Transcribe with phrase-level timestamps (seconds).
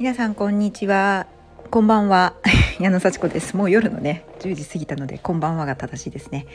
[0.00, 1.26] 皆さんこんにちは。
[1.70, 2.32] こんばんは。
[2.80, 3.54] 矢野幸子です。
[3.54, 6.46] もう夜のね10時過ぎたのでこんばんはが正しいですね。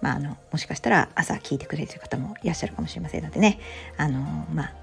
[0.00, 3.58] まああのもしかしたら朝聞いてくれてる方もいらっしゃるかもしれませんのでね。
[3.98, 4.74] あのまあ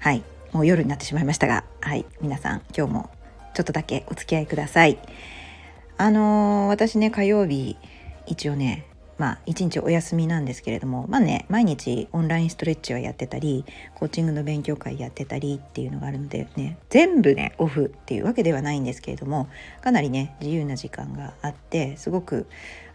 [0.00, 0.24] はい。
[0.52, 2.06] もう夜になってしまいましたがはい。
[2.22, 3.10] 皆さん今日も
[3.52, 4.96] ちょっとだけお付き合いください。
[5.98, 7.76] あの私ね火曜日
[8.24, 8.86] 一応ね
[9.18, 13.64] まあ一日お休みなんですけれどもまあね毎日オンラインストレッチはやってたり
[13.94, 19.48] コーチングの勉強会やってたりっていうのがあるのでね全部ねオフっていうわけではないんですけれども
[19.80, 22.46] かなりね自由な時間があってすごく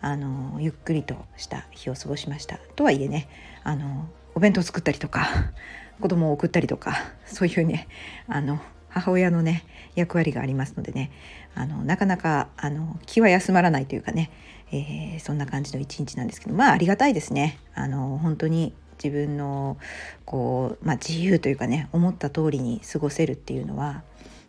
[0.02, 2.60] あのゆっくりとした日を過ごしました。
[2.76, 3.27] とはいえね
[3.63, 5.27] あのお弁当作ったりとか
[6.02, 7.88] 子供を送ったりとかそういうね
[8.27, 8.60] あの
[8.91, 9.63] 母親のね
[9.95, 11.12] 役割がありますのでね
[11.55, 14.32] あのなかなかあの気は休まらないというかね
[14.73, 17.59] えー、そんな感じの一日なんですけどまあありがたいですね。
[17.76, 18.73] あの本当に
[19.04, 19.77] 自分の
[20.26, 24.04] こう、まあ、自由というかね思った通りに過ごせるっていうのは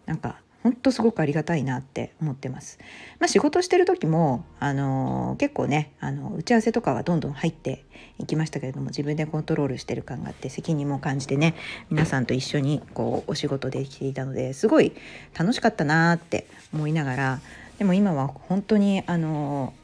[0.07, 2.79] なんか本当すごくありがたいなって思ってます。
[3.19, 7.85] まあ、仕事してる時もあの結構ねあの打ち合わせとかはどんどん入って
[8.19, 11.55] いきましたけれども自分でコントロールしてる感があって責任も感じてね
[11.91, 14.93] 皆さんと一緒にこうお仕事できていたのですごい
[15.39, 17.41] 楽しかったなって思いながら
[17.79, 19.75] でも今は本当にあの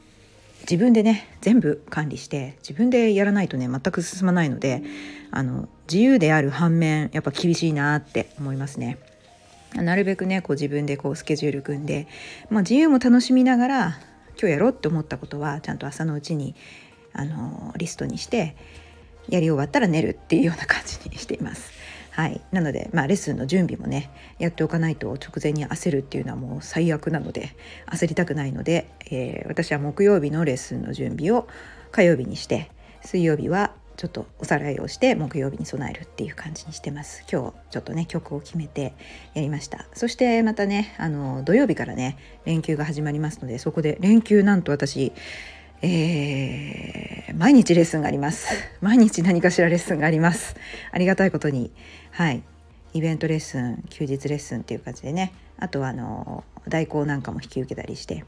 [0.61, 4.83] 自分でね全部管理して自分でやらないとね全く進まないので
[5.31, 8.97] あの自由である反面やっぱ厳しいなって思いますね。
[9.75, 12.07] なるべくねこう自分でこうスケジュール組んで、
[12.49, 13.99] まあ、自由も楽しみながら
[14.39, 16.55] 今日やろうって思ったことはちゃんと朝のうちに
[17.13, 18.55] あのリストにして
[19.27, 21.71] やり終わったら寝るっていうような感じにしています。
[22.11, 31.47] はい、なので、まあ、レッスンの準備もねやっておかないと直前に焦るっていうのはもう最悪なので焦りたくないので、えー、私は木曜日のレッスンの準備を
[31.91, 37.25] 火曜日にして水曜日はちょっとおさらいをして木曜日に備えるっていう感じにしてます。
[37.29, 38.93] 今日ちょっとね曲を決めて
[39.33, 39.87] やりました。
[39.93, 45.11] そしてまたねあの土曜日からね連休が始まりますのでそこで連休なんと私
[45.81, 48.53] えー、毎日レッスンがあります。
[48.79, 50.55] 毎日何かしらレッスンがあります。
[50.93, 51.69] ありがたいことに。
[52.11, 52.41] はい。
[52.93, 55.33] イベントレッスン休日レッスンっていう感じでね。
[55.57, 58.23] あとはあの代行なんかも引き受けたりして。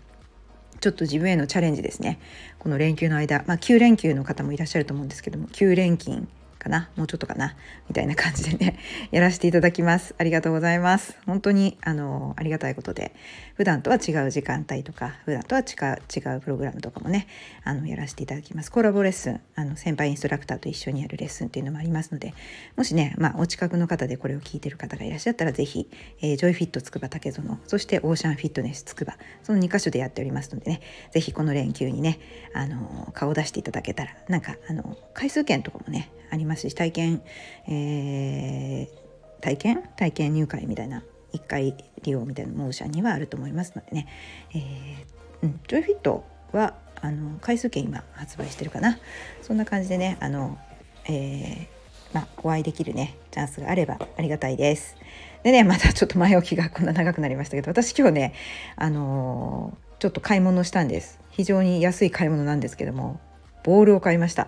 [0.79, 2.19] ちょっと自分へのチャレンジですね。
[2.59, 6.27] この連休の間、まあ、9連休の方もいらっしゃると思うんですけども9連勤
[6.61, 7.55] かなもうちょっとかな
[7.89, 8.77] みたいな感じでね
[9.11, 10.13] やらせていただきます。
[10.17, 11.17] ありがとうございます。
[11.25, 13.13] 本当にあのありがたいことで
[13.55, 15.63] 普段とは違う時間帯とか普段とは違
[15.93, 17.27] う違うプログラムとかもね
[17.63, 18.71] あのやらせていただきます。
[18.71, 22.33] コラボレッスンあの先輩インストラクターと一緒にやるレッスンっていうのもありますので
[22.75, 25.89] もしねまあお近くの方でこれを聞いてる方がいらっしゃったら是非、
[26.21, 32.19] えー、ジョイフィットつくば竹園そしてオーシャンフィットネスつくばその2箇所でやっておりますのでね是非この連休にね
[32.53, 37.21] あの顔を出していただけたらなんかあの回数券とかもねありますし体験、
[37.67, 39.83] えー、体験？
[39.97, 41.03] 体験入会みたいな
[41.33, 44.07] 1回利用みたいなモーションにはあると思いますのでね、
[44.53, 48.97] えーうん、ジョイフィットはあの回数券今発売してるかな。
[49.41, 50.57] そんな感じでねあの、
[51.05, 51.67] えー、
[52.13, 54.95] まあ、お会いできるねチャンスがあればありがたいです。
[55.43, 58.33] でねまたちょっと前置きがこんな長くなりましたけど私今日ね
[58.75, 61.19] あのー、ちょっと買い物したんです。
[61.31, 63.19] 非常に安い買い物なんですけども
[63.63, 64.47] ボールを買いました。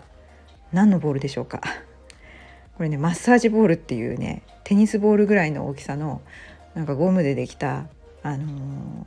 [0.73, 1.61] 何のボールでしょうか。
[2.75, 6.21] これねマッサージボールっていうねテニスボールぐらいの大きさの
[6.73, 7.85] なんかゴムでできた、
[8.23, 9.05] あのー、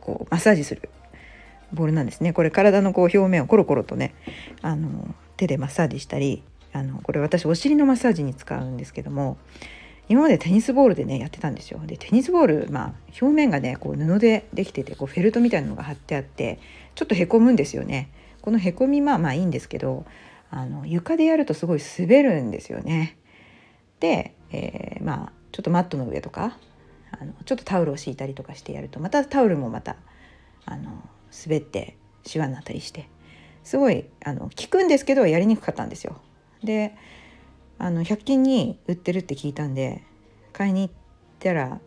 [0.00, 0.88] こうマッサージする
[1.72, 2.32] ボールなんですね。
[2.32, 4.14] これ体のこう表面をコロコロとね、
[4.62, 9.38] あのー、手でマッサージしたりあのこれ私お尻のマッサージに使うんですけども
[10.08, 11.80] 今までテニスボールでねやってたんですよ。
[11.84, 16.60] でテニスボールまあ表面がねこう布でできててこうフェルトみたいなのが貼ってあって
[16.94, 18.10] ちょっとへこむんですよね。
[18.42, 20.04] このへこみまあまあいいんですけど
[20.50, 23.16] あの床でやるとすごい滑るんですよね。
[24.00, 26.56] で、えー、まあちょっとマットの上とか
[27.10, 29.96] あのちょっとタオルを敷いたりとかしてやるとまたタオルもまた
[30.64, 31.02] あの
[31.44, 33.08] 滑ってシワになったりして
[33.64, 36.20] すごいあの効くんですけどやりにくかったんですよ。
[36.62, 36.94] で
[37.78, 40.02] あの100均に売ってるって聞いたんで
[40.52, 40.94] 買いに行っ
[41.40, 41.80] たら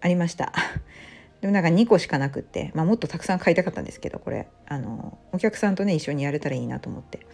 [0.00, 0.52] ありました。
[1.40, 7.26] でもなんか2個しかなくって、まあ、もっとたくさん買いたかったんですけどこれあのお客さんとね一緒にやれたらいいなと思って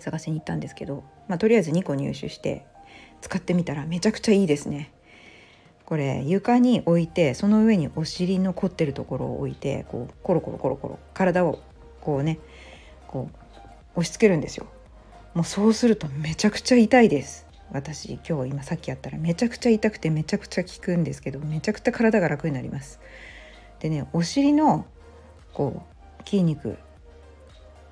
[0.00, 2.66] 探しに行ったんですけど、まあ、とりあえず2個入手して
[3.20, 4.92] 使ってみたらめちゃくちゃいいですね。
[5.84, 11.60] これ床に置いてその上にお尻の凝ってるところを置いてこうコロコロコロコロ体を
[12.02, 12.38] こうね
[13.06, 14.66] こう押し付けるんですよ。
[15.34, 17.46] もうそうするとめちゃくちゃ痛いです。
[17.70, 23.00] 私今日今さっきやったらめちゃくちゃ痛くてめちゃくちゃ効くんですけどめちゃくちゃ体が楽になります。
[23.80, 24.86] でねお尻の
[25.52, 25.82] こ
[26.20, 26.76] う筋肉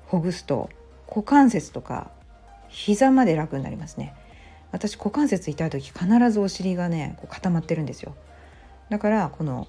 [0.05, 0.69] ほぐすと
[1.17, 2.11] 股関節とか
[2.69, 4.13] 膝まで楽になりますね。
[4.71, 8.13] 私股関節痛い時必ずお尻がねこう固まってるんですよ。
[8.91, 9.67] だからこの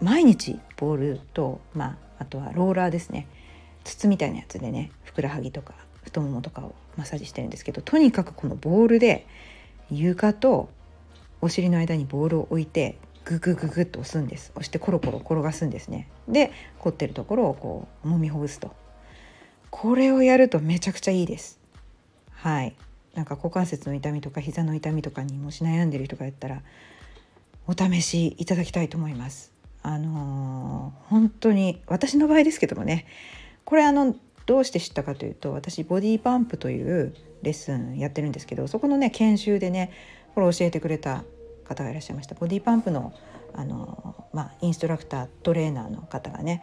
[0.00, 3.26] 毎日ボールと、まあ、あとはローラーですね。
[3.82, 5.74] 筒みたいなやつでねふくらはぎとか
[6.04, 9.26] 太ももとかをマッサージしてるんですけどとにかくこのボールで
[9.90, 10.68] 床と
[11.40, 14.52] お尻の間にボールを置いてググググッと押すんです。
[14.54, 16.08] 押してコロコロ転がすんですね。
[16.28, 18.78] で凝ってるところをこう揉みほぐすと。
[19.80, 21.58] これをやるとめちゃくちゃいいです。
[22.32, 22.74] はい。
[23.14, 26.60] なんか股関節の痛みとか膝の痛みとかにもし悩んでる人がやったら
[27.66, 29.54] お試しいただきたいと思います。
[29.82, 33.06] あのー、本当に私の場合ですけどもね
[33.64, 39.92] これあのどうして知ったかというと私ボディパンプというレッスンやってるんですけどそこのね研修でね
[40.34, 41.24] これ教えてくれた
[41.64, 42.34] 方がいらっしゃいました。
[42.34, 43.14] ボディパンプの
[43.54, 46.62] あの、まあ、インストラクタートレーナーの方がね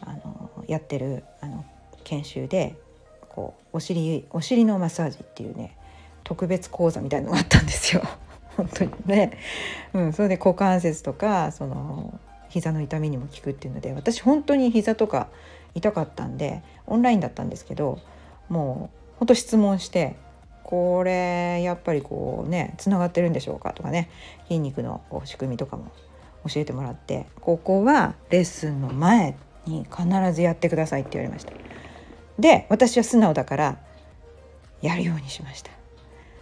[0.00, 1.64] あのやってるあの
[2.02, 2.76] 研修で
[3.28, 5.76] こうお尻お尻のマッサージっていうね
[6.24, 8.02] 特別講座みたいのがあったんですよ。
[8.56, 9.38] 本当にね、
[9.94, 12.20] うん、それで股関節とかその
[12.50, 15.28] 膝の痛みにも効くっていうので私本当に膝とか
[15.74, 17.98] 痛かったんでオンラインだったんですけど
[18.50, 20.16] もうほんと質問して
[20.62, 24.10] これやっぱりこうねつながってるんでしょうかとかね
[24.48, 25.90] 筋肉の仕組みとかも
[26.46, 31.52] 教えてもらってここはレッスンの前に必ずやってくださいって言われました。
[32.38, 33.78] で私は素直だから
[34.80, 35.70] やるようにしました。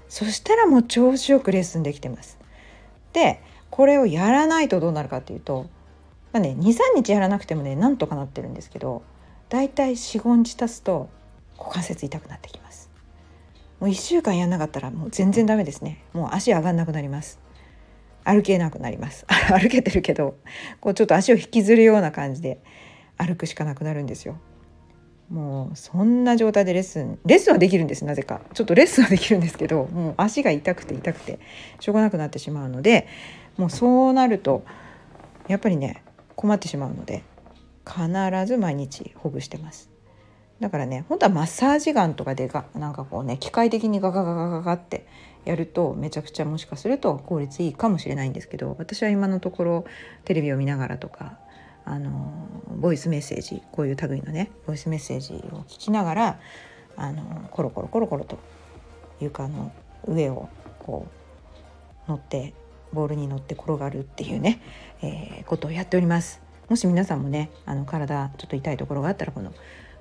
[0.08, 2.38] そしたらもう調子よくレッスンできてます。
[3.12, 3.40] で
[3.70, 5.66] これをやらないとどうなるかっていうと、
[6.32, 9.02] まあね、23日やらなくてもねなんとかなってるんですけど
[9.48, 11.08] だいたい45日経つと
[11.58, 12.90] 股関節痛くなってきます。
[13.78, 16.02] もう1週間やんなかったらもう全然ダメですね。
[16.12, 17.38] もう足上がんなくなります。
[18.24, 19.24] 歩けなくなります。
[19.28, 20.36] 歩けてるけど
[20.80, 22.58] こうちょっと足を引きずるような感じで
[23.16, 24.38] 歩くしかなくなるんですよ。
[25.30, 28.40] もうそんな状態でレッスンレッスンはできるんですなぜか。
[28.52, 31.38] ちょっとレッスンはできるんですけどもう足が痛くて痛くて
[31.78, 33.06] しょうがなくなってしまうので
[33.56, 34.64] もうそうなると
[35.46, 36.02] やっぱりね
[36.34, 37.22] 困ってしまうので
[37.86, 38.08] 必
[38.46, 39.90] ず毎日ほぐしてます。
[40.58, 45.06] だからね本当はマッサージガンとかでがなんかこうね機械的にガガガガガガって
[45.44, 49.84] やるとめちゃくちゃもしかすると効率いいかもしれないんですけど私は今のところ
[50.24, 51.38] テレビを見ながらとか
[51.84, 52.32] あの
[52.76, 56.40] ボイスメッセージこういう類のねボイスメッセージを聞きながら
[56.96, 58.38] あのコロコロコロコロと
[59.20, 59.72] 床の
[60.06, 60.48] 上を
[60.80, 61.06] こ
[62.06, 62.54] う乗って
[62.92, 64.60] ボールに乗って転がるっていうね、
[65.02, 66.40] えー、ことをやっております。
[66.68, 69.52] もし皆さんもねあの体ちょっと痛いところがあったらこの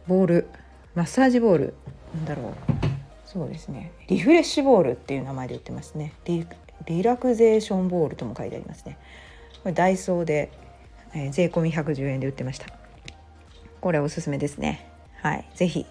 [0.08, 0.48] ボール
[0.96, 1.74] マッサージボール
[2.16, 2.54] なんだろう。
[3.26, 3.92] そうですね。
[4.08, 6.14] リフレッシュボールっていう名前で売ってますね。
[6.26, 6.48] リ
[6.86, 8.98] リラクゼーションボールとも書いてありますね。
[9.62, 10.52] これダイソーで
[11.14, 12.68] えー、税込み110円で売ってました。
[13.82, 14.90] これおすすめですね。
[15.22, 15.46] はい。
[15.56, 15.86] 是非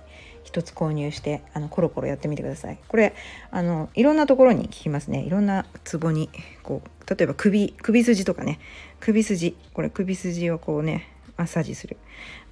[0.44, 2.79] 一つ購入してあのコロコロやってみてください。
[2.88, 3.15] これ
[3.50, 5.23] あのいろんなところに効きますね。
[5.23, 6.31] いろんなツボに
[6.62, 8.59] こう例えば首首筋とかね。
[9.00, 9.56] 首筋。
[9.75, 11.97] これ首筋をこうねマッサージする。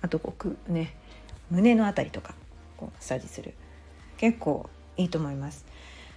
[0.03, 0.35] あとこ
[0.69, 0.95] うね
[1.51, 2.35] 胸の辺りとか
[2.77, 3.55] こうマッサージする。
[4.19, 5.65] 結構いいと思います。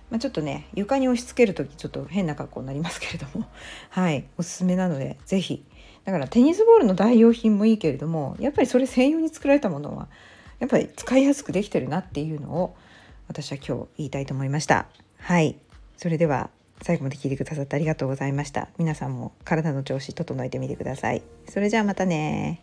[0.10, 3.46] まあ、ちょっとね床に押し付ける時ちょっと変な格好になりますけれども。
[3.90, 4.25] はい。
[4.38, 5.63] おすすめなので是非
[6.06, 10.07] だからテニスボールの代用品もいいけれどもやっぱりそれ専用に作られたものは
[10.60, 12.75] やっぱり使いやすくできてるなっていうのを
[13.28, 14.88] 私は今日言いたいと思いました。
[15.20, 15.56] はい。
[15.98, 16.50] それでは
[16.82, 18.70] 最後まで聞いてくださってありがとうございました。
[18.77, 21.22] 皆さんも体の調子整えてみてください。
[21.48, 22.62] それじゃあまたね